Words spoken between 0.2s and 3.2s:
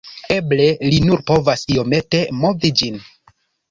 Eble li nur povas iomete movi ĝin